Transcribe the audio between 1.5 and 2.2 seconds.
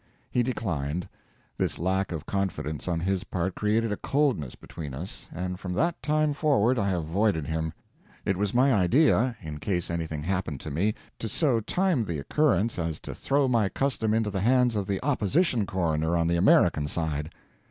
This lack